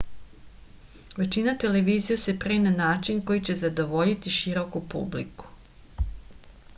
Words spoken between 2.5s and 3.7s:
na način koji će